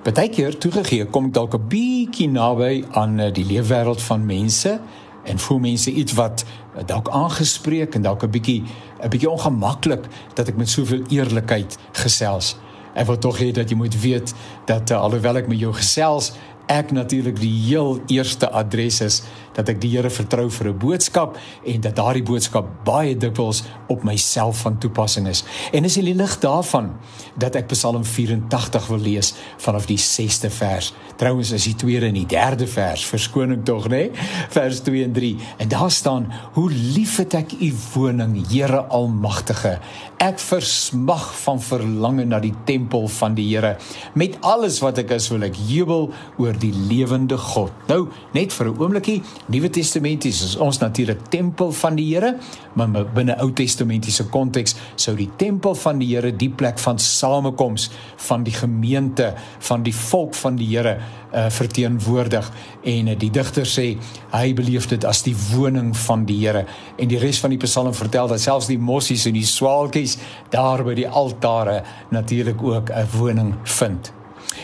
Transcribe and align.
Partykeer 0.00 0.54
toegegee 0.56 1.04
kom 1.12 1.26
ek 1.28 1.34
dalk 1.36 1.54
'n 1.54 1.68
bietjie 1.68 2.28
naby 2.28 2.84
aan 2.96 3.18
eh, 3.20 3.32
die 3.32 3.44
leefwêreld 3.44 4.00
van 4.00 4.24
mense 4.24 4.80
en 5.24 5.38
voel 5.38 5.58
mense 5.58 5.92
iets 5.92 6.14
wat 6.16 6.44
eh, 6.44 6.86
dalk 6.86 7.08
aangespreek 7.08 7.94
en 7.94 8.02
dalk 8.02 8.24
'n 8.24 8.30
bietjie 8.30 8.62
'n 9.04 9.08
bietjie 9.08 9.28
ongemaklik 9.30 10.08
dat 10.34 10.48
ek 10.48 10.56
met 10.56 10.68
soveel 10.68 11.04
eerlikheid 11.08 11.76
gesels. 11.92 12.56
Ek 12.94 13.06
wil 13.06 13.18
tog 13.18 13.38
hê 13.38 13.52
dat 13.52 13.68
jy 13.68 13.76
moet 13.76 14.00
weet 14.00 14.34
dat 14.64 14.90
uh, 14.90 14.96
alhoewel 14.96 15.36
ek 15.36 15.48
met 15.48 15.60
jou 15.60 15.72
gesels, 15.72 16.32
ek 16.66 16.90
natuurlik 16.90 17.40
die 17.40 17.52
heel 17.68 18.00
eerste 18.06 18.50
adres 18.50 19.00
is 19.00 19.22
dat 19.52 19.68
ek 19.68 19.80
die 19.80 19.90
Here 19.96 20.10
vertrou 20.10 20.50
vir 20.50 20.68
'n 20.68 20.78
boodskap 20.78 21.38
en 21.64 21.80
dat 21.80 21.96
daardie 21.96 22.22
boodskap 22.22 22.66
baie 22.84 23.16
dikwels 23.16 23.64
op 23.88 24.02
myself 24.02 24.60
van 24.60 24.78
toepassing 24.78 25.28
is. 25.28 25.44
En 25.72 25.84
is 25.84 25.94
die 25.94 26.14
lig 26.14 26.38
daarvan 26.38 26.92
dat 27.38 27.54
ek 27.54 27.66
Psalm 27.66 28.04
84 28.04 28.86
wil 28.86 28.98
lees 28.98 29.34
vanaf 29.58 29.86
die 29.86 29.98
6ste 29.98 30.50
vers. 30.50 30.92
Trouwens 31.16 31.50
is 31.50 31.64
die 31.64 31.74
tweede 31.74 32.06
en 32.06 32.14
die 32.14 32.26
derde 32.26 32.66
vers, 32.66 33.04
verskoning 33.04 33.64
tog, 33.64 33.88
nê? 33.88 33.88
Nee? 33.88 34.10
Vers 34.48 34.80
2 34.86 35.04
en 35.04 35.12
3. 35.12 35.36
En 35.58 35.68
daar 35.68 35.90
staan: 35.90 36.32
"Hoe 36.52 36.70
lief 36.70 37.16
het 37.16 37.34
ek 37.34 37.52
u 37.60 37.72
woning, 37.94 38.48
Here 38.48 38.80
Almagtige. 38.88 39.78
Ek 40.18 40.38
versmag 40.38 41.40
van 41.42 41.60
verlange 41.60 42.24
na 42.24 42.40
die 42.40 42.54
tempel 42.64 43.08
van 43.08 43.34
die 43.34 43.56
Here. 43.56 43.76
Met 44.14 44.36
alles 44.40 44.80
wat 44.80 44.98
ek 44.98 45.10
is, 45.10 45.28
wil 45.28 45.42
ek 45.42 45.56
jubel 45.66 46.10
oor 46.38 46.58
die 46.58 46.72
lewende 46.72 47.36
God." 47.36 47.70
Nou, 47.88 48.08
net 48.32 48.52
vir 48.52 48.66
'n 48.66 48.78
oombliekie, 48.78 49.22
Nuwe 49.50 49.66
Testamenties 49.74 50.44
is 50.46 50.52
ons 50.62 50.78
natuurlik 50.78 51.24
tempel 51.32 51.72
van 51.74 51.96
die 51.98 52.04
Here, 52.12 52.36
maar 52.78 53.08
binne 53.16 53.34
Ou 53.42 53.48
Testamentiese 53.58 54.28
konteks 54.30 54.76
sou 54.94 55.16
die 55.18 55.26
tempel 55.40 55.74
van 55.74 55.98
die 55.98 56.12
Here 56.12 56.30
die 56.30 56.52
plek 56.54 56.78
van 56.78 57.00
samekoms 57.02 57.88
van 58.28 58.44
die 58.46 58.54
gemeente, 58.54 59.32
van 59.66 59.82
die 59.82 59.94
volk 59.96 60.38
van 60.38 60.60
die 60.60 60.68
Here 60.70 60.92
uh, 61.00 61.48
verteenwoordig 61.50 62.52
en 62.94 63.10
uh, 63.10 63.16
die 63.18 63.32
digter 63.34 63.66
sê 63.66 63.88
hy 64.36 64.52
beleef 64.54 64.86
dit 64.92 65.08
as 65.08 65.24
die 65.26 65.34
woning 65.48 65.90
van 66.04 66.22
die 66.30 66.38
Here 66.44 66.62
en 66.94 67.10
die 67.10 67.18
res 67.18 67.42
van 67.42 67.50
die 67.50 67.58
Psalm 67.64 67.90
vertel 67.96 68.30
dat 68.30 68.46
selfs 68.46 68.70
die 68.70 68.78
mossies 68.78 69.26
en 69.26 69.34
die 69.34 69.46
swaalkies 69.46 70.14
daar 70.54 70.86
by 70.86 70.94
die 70.94 71.10
altare 71.10 71.80
natuurlik 72.14 72.62
ook 72.62 72.94
'n 72.94 73.10
woning 73.18 73.54
vind. 73.66 74.14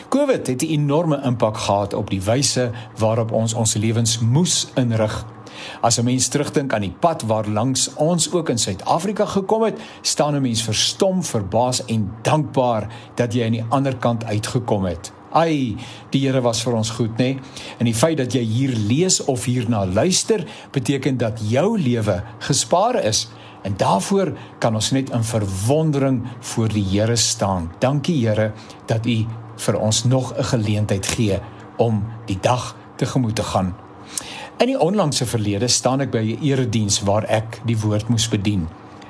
COVID 0.08 0.46
het 0.46 0.62
'n 0.62 0.66
enorme 0.66 1.20
impak 1.22 1.56
gehad 1.56 1.94
op 1.94 2.10
die 2.10 2.22
wyse 2.22 2.70
waarop 2.96 3.32
ons 3.32 3.54
ons 3.54 3.74
lewens 3.74 4.18
moes 4.18 4.68
inrig. 4.74 5.26
As 5.80 5.98
'n 5.98 6.04
mens 6.04 6.28
terugdink 6.28 6.72
aan 6.72 6.80
die 6.80 6.96
pad 6.98 7.22
waar 7.22 7.48
langs 7.48 7.94
ons 7.94 8.32
ook 8.32 8.48
in 8.48 8.58
Suid-Afrika 8.58 9.24
gekom 9.24 9.62
het, 9.62 9.80
staan 10.00 10.34
'n 10.34 10.42
mens 10.42 10.62
verstom, 10.62 11.24
verbaas 11.24 11.84
en 11.84 12.12
dankbaar 12.22 12.88
dat 13.14 13.32
jy 13.32 13.44
aan 13.44 13.52
die 13.52 13.66
ander 13.68 13.96
kant 13.96 14.24
uitgekom 14.24 14.84
het. 14.84 15.12
Ai, 15.32 15.76
die 16.10 16.28
Here 16.28 16.40
was 16.40 16.62
vir 16.62 16.74
ons 16.74 16.90
goed, 16.90 17.10
nê? 17.10 17.16
Nee? 17.16 17.38
En 17.78 17.84
die 17.84 17.94
feit 17.94 18.16
dat 18.16 18.32
jy 18.32 18.40
hier 18.40 18.76
lees 18.76 19.24
of 19.24 19.44
hierna 19.44 19.86
luister, 19.86 20.46
beteken 20.70 21.16
dat 21.16 21.40
jou 21.50 21.80
lewe 21.80 22.22
gespaar 22.38 23.04
is. 23.04 23.28
En 23.62 23.74
daarvoor 23.76 24.32
kan 24.58 24.74
ons 24.74 24.90
net 24.90 25.10
in 25.10 25.24
verwondering 25.24 26.22
voor 26.40 26.68
die 26.68 26.84
Here 26.84 27.16
staan. 27.16 27.72
Dankie 27.78 28.26
Here 28.26 28.52
dat 28.86 29.06
U 29.06 29.26
vir 29.56 29.78
ons 29.78 30.04
nog 30.04 30.34
'n 30.36 30.44
geleentheid 30.44 31.06
gee 31.06 31.40
om 31.76 32.04
die 32.26 32.38
dag 32.40 32.76
tegemoet 32.96 33.34
te 33.34 33.42
gaan. 33.42 33.74
In 34.56 34.66
die 34.66 34.80
onlangse 34.80 35.26
verlede 35.26 35.68
staan 35.68 36.00
ek 36.00 36.10
by 36.10 36.18
'n 36.18 36.42
erediens 36.42 37.02
waar 37.02 37.24
ek 37.24 37.60
die 37.64 37.78
woord 37.78 38.08
moes 38.08 38.28
bedien. 38.28 38.68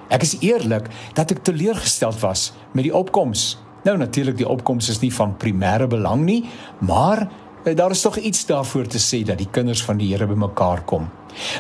Ek 0.09 0.23
is 0.23 0.37
eerlik 0.41 0.89
dat 1.15 1.31
ek 1.31 1.45
teleurgesteld 1.45 2.21
was 2.21 2.53
met 2.73 2.85
die 2.85 2.95
opkoms. 2.95 3.59
Nou 3.85 3.97
natuurlik 3.97 4.37
die 4.37 4.49
opkoms 4.49 4.89
is 4.89 5.01
nie 5.01 5.15
van 5.15 5.37
primêre 5.37 5.87
belang 5.87 6.25
nie, 6.25 6.45
maar 6.79 7.29
eh, 7.65 7.77
daar 7.77 7.91
is 7.91 8.01
tog 8.01 8.17
iets 8.17 8.47
daarvoor 8.47 8.87
te 8.87 8.99
sê 8.99 9.25
dat 9.25 9.39
die 9.39 9.51
kinders 9.51 9.83
van 9.83 9.97
die 9.97 10.13
Here 10.13 10.27
bymekaar 10.27 10.83
kom. 10.85 11.09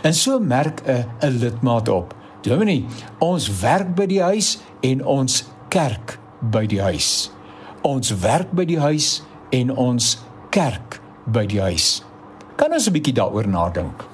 En 0.02 0.14
so 0.14 0.40
merk 0.40 0.82
'n 0.86 1.06
'n 1.20 1.38
lidmaat 1.38 1.88
op. 1.88 2.14
Dominee, 2.42 2.84
ons 3.18 3.60
werk 3.60 3.94
by 3.94 4.06
die 4.06 4.22
huis 4.22 4.58
en 4.80 5.04
ons 5.04 5.44
kerk 5.68 6.18
by 6.40 6.66
die 6.66 6.80
huis 6.80 7.35
ons 7.86 8.10
werk 8.18 8.50
by 8.50 8.64
die 8.66 8.80
huis 8.82 9.20
en 9.54 9.70
ons 9.70 10.16
kerk 10.50 10.98
by 11.30 11.44
die 11.46 11.60
huis. 11.62 12.02
Kan 12.58 12.72
ons 12.72 12.88
'n 12.88 12.92
bietjie 12.92 13.14
daaroor 13.14 13.48
nadink? 13.48 14.04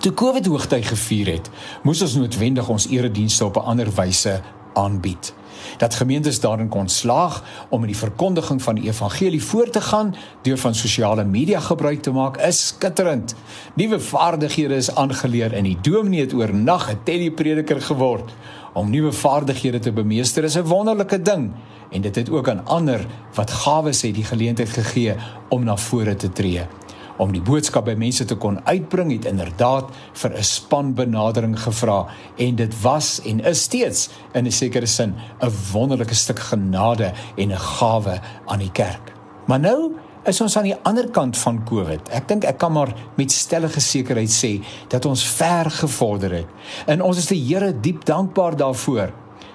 Toe 0.00 0.12
COVID 0.12 0.46
hoogtyd 0.46 0.84
gevier 0.84 1.26
het, 1.26 1.50
moes 1.82 2.02
ons 2.02 2.14
noodwendig 2.14 2.68
ons 2.68 2.88
eredienste 2.88 3.44
op 3.44 3.56
'n 3.56 3.64
ander 3.64 3.90
wyse 3.94 4.40
aanbied. 4.74 5.34
Dat 5.78 5.94
gemeentes 5.94 6.40
daarin 6.40 6.68
kon 6.68 6.88
slaag 6.88 7.42
om 7.68 7.80
in 7.80 7.86
die 7.86 7.96
verkondiging 7.96 8.62
van 8.62 8.74
die 8.74 8.84
evangelie 8.84 9.42
voort 9.44 9.72
te 9.72 9.80
gaan 9.80 10.14
deur 10.42 10.58
van 10.58 10.74
sosiale 10.74 11.24
media 11.24 11.60
gebruik 11.60 12.02
te 12.02 12.10
maak, 12.10 12.36
is 12.36 12.66
skitterend. 12.66 13.34
Nuwe 13.74 14.00
vaardighede 14.00 14.74
is 14.74 14.94
aangeleer 14.94 15.52
en 15.52 15.64
die 15.64 15.78
dominee 15.80 16.20
het 16.20 16.34
oornag 16.34 16.90
'n 16.90 16.98
teleprediker 17.04 17.80
geword. 17.80 18.32
Om 18.72 18.90
nuwe 18.90 19.12
vaardighede 19.12 19.78
te 19.78 19.92
bemeester 19.92 20.44
is 20.44 20.56
'n 20.56 20.64
wonderlike 20.64 21.22
ding. 21.22 21.52
En 21.90 22.00
dit 22.00 22.14
het 22.14 22.30
ook 22.30 22.48
aan 22.48 22.66
ander 22.66 23.06
wat 23.34 23.50
gawes 23.50 24.02
het 24.02 24.14
die 24.14 24.24
geleentheid 24.24 24.68
gegee 24.68 25.14
om 25.48 25.64
na 25.64 25.76
vore 25.76 26.16
te 26.16 26.32
tree. 26.32 26.66
Om 27.16 27.32
die 27.32 27.42
boodskap 27.42 27.84
by 27.84 27.94
mense 27.94 28.24
te 28.24 28.34
kon 28.34 28.64
uitbring 28.64 29.12
het 29.12 29.24
inderdaad 29.24 29.84
vir 30.12 30.32
'n 30.38 30.42
span 30.42 30.94
benadering 30.94 31.60
gevra. 31.60 32.06
En 32.36 32.54
dit 32.54 32.80
was 32.80 33.20
en 33.22 33.40
is 33.40 33.62
steeds 33.62 34.08
in 34.32 34.46
'n 34.46 34.52
sekere 34.52 34.86
sin 34.86 35.14
'n 35.40 35.52
wonderlike 35.72 36.14
stuk 36.14 36.38
genade 36.38 37.12
en 37.36 37.52
'n 37.52 37.58
gawe 37.58 38.20
aan 38.46 38.58
die 38.58 38.72
kerk. 38.72 39.12
Maar 39.46 39.60
nou 39.60 39.92
is 40.28 40.40
ons 40.40 40.54
aan 40.56 40.68
die 40.68 40.76
ander 40.86 41.08
kant 41.10 41.38
van 41.38 41.58
Covid. 41.66 42.10
Ek 42.14 42.28
dink 42.30 42.44
ek 42.46 42.60
kan 42.62 42.72
maar 42.74 42.92
met 43.18 43.32
stellige 43.34 43.82
sekerheid 43.82 44.30
sê 44.30 44.52
dat 44.92 45.06
ons 45.08 45.24
ver 45.38 45.70
gevorder 45.82 46.36
het. 46.42 46.52
En 46.86 47.02
ons 47.02 47.18
is 47.18 47.30
die 47.32 47.40
Here 47.42 47.72
diep 47.74 48.04
dankbaar 48.06 48.56
daarvoor. 48.56 49.10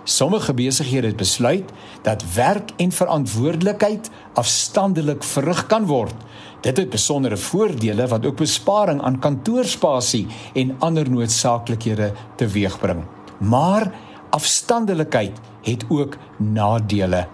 Sommige 0.07 0.53
besighede 0.55 1.11
het 1.11 1.19
besluit 1.19 1.71
dat 2.03 2.23
werk 2.35 2.71
en 2.79 2.91
verantwoordelikheid 2.91 4.09
afstandelik 4.39 5.23
verrig 5.23 5.65
kan 5.67 5.87
word. 5.87 6.15
Dit 6.63 6.79
het 6.79 6.89
besondere 6.89 7.37
voordele 7.37 8.07
wat 8.07 8.25
ook 8.25 8.39
besparing 8.39 9.01
aan 9.01 9.19
kantoorspasie 9.19 10.25
en 10.55 10.75
ander 10.79 11.09
noodsaaklikhede 11.11 12.11
teweegbring. 12.39 13.03
Maar 13.39 13.91
afstandelikheid 14.29 15.35
het 15.63 15.83
ook 15.89 16.17
nadele 16.37 17.27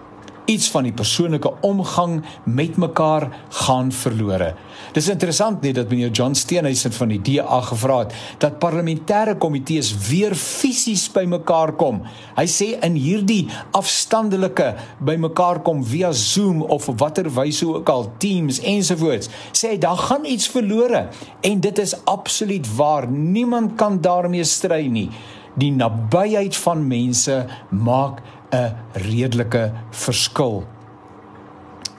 iets 0.50 0.68
van 0.70 0.86
die 0.88 0.92
persoonlike 0.92 1.50
omgang 1.64 2.20
met 2.44 2.76
mekaar 2.76 3.28
gaan 3.64 3.92
verlore. 3.92 4.54
Dis 4.94 5.08
interessant 5.10 5.62
net 5.64 5.74
dat 5.78 5.90
meneer 5.90 6.12
John 6.14 6.36
Steenhuisen 6.38 6.92
van 6.92 7.10
die 7.14 7.20
DA 7.24 7.60
gevra 7.66 7.98
het 8.04 8.14
dat 8.42 8.58
parlementêre 8.62 9.36
komitees 9.40 9.92
weer 10.08 10.34
fisies 10.38 11.06
bymekaar 11.12 11.74
kom. 11.80 12.02
Hy 12.36 12.46
sê 12.50 12.68
in 12.86 12.98
hierdie 13.00 13.48
afstandelike 13.74 14.74
bymekaar 15.04 15.62
kom 15.66 15.82
via 15.84 16.12
Zoom 16.12 16.62
of 16.62 16.90
watter 17.00 17.30
wyse 17.34 17.66
ook 17.66 17.90
al 17.90 18.10
Teams 18.22 18.60
ensovoorts. 18.60 19.30
Sê 19.52 19.74
hy 19.74 19.78
daar 19.82 19.98
gaan 19.98 20.28
iets 20.28 20.50
verlore 20.52 21.08
en 21.42 21.64
dit 21.64 21.78
is 21.82 21.96
absoluut 22.04 22.68
waar. 22.76 23.08
Niemand 23.10 23.74
kan 23.80 24.00
daarmee 24.00 24.44
stry 24.44 24.86
nie. 24.86 25.08
Die 25.54 25.70
nabyheid 25.70 26.56
van 26.64 26.86
mense 26.86 27.44
maak 27.70 28.22
'n 28.54 28.74
redelike 28.92 29.72
verskil. 29.90 30.64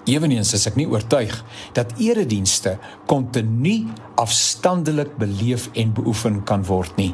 Eweneens 0.06 0.54
is 0.54 0.68
ek 0.70 0.76
nie 0.76 0.88
oortuig 0.88 1.34
dat 1.74 1.94
eredienste 1.98 2.78
kontinu 3.10 3.88
afstandelik 4.22 5.18
beleef 5.18 5.70
en 5.74 5.94
beoefen 5.94 6.44
kan 6.44 6.66
word 6.66 6.96
nie. 6.98 7.14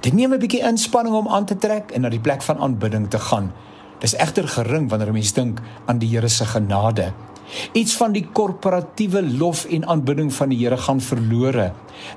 Dit 0.00 0.12
neem 0.12 0.32
'n 0.32 0.38
bietjie 0.38 0.62
inspanning 0.62 1.14
om 1.14 1.28
aan 1.28 1.44
te 1.44 1.56
trek 1.56 1.90
en 1.90 2.00
na 2.00 2.08
die 2.08 2.20
plek 2.20 2.42
van 2.42 2.58
aanbidding 2.58 3.10
te 3.10 3.18
gaan. 3.18 3.52
Dis 3.98 4.14
egter 4.14 4.48
gering 4.48 4.90
wanneer 4.90 5.08
'n 5.08 5.12
mens 5.12 5.32
dink 5.32 5.60
aan 5.86 5.98
die 5.98 6.08
Here 6.08 6.28
se 6.28 6.44
genade 6.44 7.12
Iets 7.72 7.94
van 7.96 8.12
die 8.12 8.24
korporatiewe 8.32 9.22
lof 9.38 9.64
en 9.72 9.86
aanbidding 9.88 10.32
van 10.34 10.52
die 10.52 10.58
Here 10.60 10.76
gaan 10.76 11.00
verlore. 11.00 11.70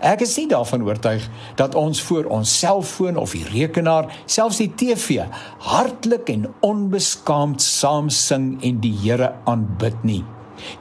Ek 0.03 0.23
is 0.25 0.35
nie 0.38 0.47
daarvan 0.51 0.83
oortuig 0.85 1.27
dat 1.59 1.75
ons 1.75 2.01
voor 2.09 2.27
ons 2.33 2.57
selfoon 2.59 3.17
of 3.17 3.35
die 3.38 3.45
rekenaar, 3.47 4.09
selfs 4.25 4.59
die 4.61 4.71
TV, 4.75 5.23
hartlik 5.71 6.29
en 6.33 6.50
onbeskaamd 6.65 7.63
saam 7.63 8.09
sing 8.09 8.53
en 8.61 8.83
die 8.83 8.94
Here 9.03 9.33
aanbid 9.50 10.03
nie. 10.03 10.21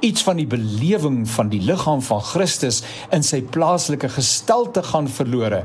Iets 0.05 0.23
van 0.27 0.37
die 0.37 0.49
belewing 0.51 1.23
van 1.29 1.49
die 1.49 1.63
liggaam 1.65 2.03
van 2.05 2.21
Christus 2.21 2.83
in 3.15 3.25
sy 3.25 3.41
plaaslike 3.43 4.11
gestalte 4.13 4.83
gaan 4.91 5.09
verlore. 5.09 5.65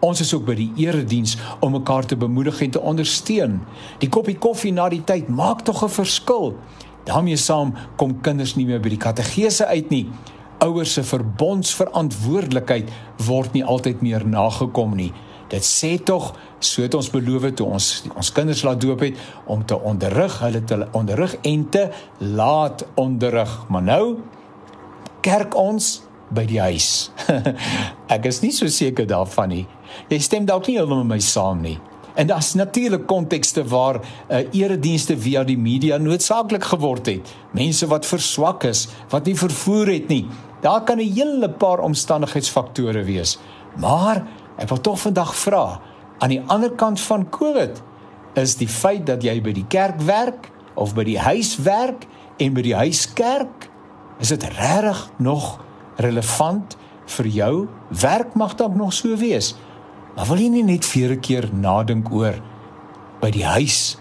Ons 0.00 0.22
is 0.24 0.30
ook 0.32 0.46
by 0.46 0.54
die 0.56 0.70
erediens 0.80 1.34
om 1.60 1.74
mekaar 1.76 2.06
te 2.08 2.16
bemoedig 2.16 2.62
en 2.64 2.70
te 2.72 2.80
ondersteun. 2.80 3.58
Die 4.00 4.08
koppie 4.08 4.38
koffie 4.40 4.72
na 4.72 4.88
die 4.88 5.02
tyd 5.04 5.28
maak 5.28 5.66
tog 5.66 5.82
'n 5.84 5.92
verskil 5.92 6.54
daarmee 7.08 7.36
saam 7.40 7.74
kom 7.96 8.20
kinders 8.24 8.56
nie 8.56 8.66
meer 8.68 8.82
by 8.82 8.92
die 8.92 9.00
kategese 9.00 9.66
uit 9.70 9.90
nie. 9.90 10.04
Ouers 10.60 10.92
se 10.98 11.04
verbondsverantwoordelikheid 11.08 12.90
word 13.26 13.56
nie 13.56 13.64
altyd 13.64 14.02
meer 14.04 14.26
nagekom 14.28 14.96
nie. 14.96 15.12
Dit 15.50 15.66
sê 15.66 15.96
tog 15.98 16.30
so 16.62 16.84
het 16.84 16.94
ons 16.94 17.08
beloof 17.10 17.48
toe 17.58 17.66
ons 17.66 17.88
ons 18.12 18.32
kinders 18.36 18.62
laat 18.66 18.80
doop 18.82 19.02
het 19.02 19.18
om 19.50 19.64
te 19.66 19.74
onderrig, 19.74 20.36
hulle 20.44 20.62
te 20.64 20.78
onderrig 20.92 21.34
en 21.42 21.64
te 21.68 21.88
laat 22.18 22.84
onderrig. 23.00 23.56
Maar 23.68 23.82
nou 23.82 24.04
kerk 25.24 25.56
ons 25.58 26.00
by 26.30 26.46
die 26.46 26.60
huis. 26.62 27.10
ek 28.14 28.28
is 28.30 28.42
nie 28.44 28.52
so 28.54 28.70
seker 28.70 29.08
daarvan 29.10 29.50
nie. 29.50 29.64
Jy 30.12 30.20
stem 30.22 30.46
dalk 30.46 30.68
nie 30.68 30.78
heeltemal 30.78 31.02
met 31.02 31.16
my 31.16 31.24
saam 31.24 31.64
nie. 31.64 31.78
En 32.14 32.26
daar's 32.26 32.54
natuurlik 32.54 33.06
kontekste 33.06 33.64
waar 33.64 34.00
uh, 34.00 34.38
eredienste 34.50 35.18
via 35.18 35.44
die 35.44 35.58
media 35.58 35.96
noodsaaklik 35.96 36.64
geword 36.64 37.06
het. 37.06 37.34
Mense 37.52 37.86
wat 37.86 38.06
verswak 38.06 38.64
is, 38.64 38.88
wat 39.08 39.24
nie 39.24 39.36
vervoer 39.38 39.86
het 39.86 40.08
nie. 40.08 40.26
Daar 40.60 40.84
kan 40.84 40.98
'n 40.98 41.12
hele 41.14 41.50
paar 41.50 41.78
omstandigheidsfaktore 41.78 43.04
wees. 43.04 43.38
Maar 43.76 44.26
ek 44.56 44.68
wil 44.68 44.80
tog 44.80 45.00
vandag 45.00 45.34
vra, 45.36 45.80
aan 46.18 46.28
die 46.28 46.42
ander 46.46 46.70
kant 46.70 47.00
van 47.00 47.28
COVID, 47.28 47.82
is 48.34 48.56
die 48.56 48.68
feit 48.68 49.06
dat 49.06 49.22
jy 49.22 49.40
by 49.42 49.52
die 49.52 49.66
kerk 49.68 50.00
werk 50.00 50.50
of 50.74 50.94
by 50.94 51.04
die 51.04 51.18
huis 51.18 51.56
werk 51.56 52.06
en 52.36 52.54
by 52.54 52.62
die 52.62 52.76
huiskerk, 52.76 53.68
is 54.20 54.28
dit 54.28 54.44
regtig 54.44 55.10
nog 55.16 55.58
relevant 55.96 56.76
vir 57.06 57.26
jou? 57.26 57.54
Werk 57.88 58.34
mag 58.34 58.54
dalk 58.54 58.76
nog 58.76 58.92
so 58.92 59.16
wees. 59.16 59.54
Maar 60.16 60.26
wil 60.26 60.42
jy 60.42 60.48
nie 60.48 60.62
net 60.62 60.84
vir 60.84 61.12
'n 61.12 61.20
keer 61.20 61.48
nadink 61.52 62.10
oor 62.12 62.34
by 63.20 63.30
die 63.30 63.44
huis 63.44 63.96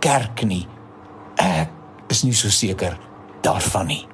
kerk 0.00 0.44
nie? 0.44 0.66
Ek 1.36 1.70
is 2.08 2.24
nie 2.24 2.32
so 2.32 2.48
seker 2.48 2.98
daarvan 3.42 3.86
nie. 3.86 4.13